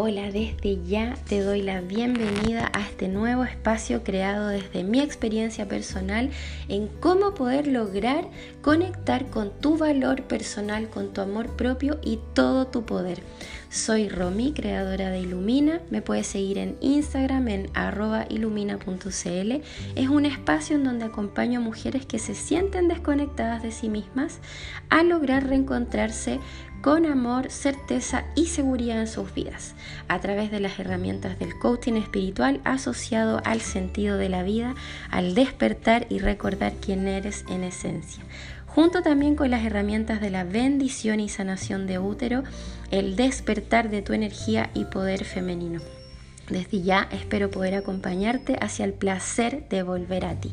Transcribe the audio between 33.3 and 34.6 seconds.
al sentido de la